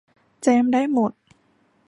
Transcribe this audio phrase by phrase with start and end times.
[0.43, 1.11] แจมได้หมด